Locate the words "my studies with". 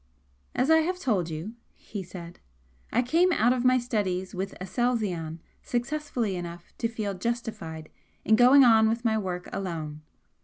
3.63-4.55